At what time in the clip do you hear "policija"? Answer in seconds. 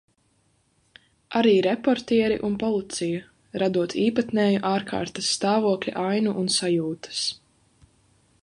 2.63-3.21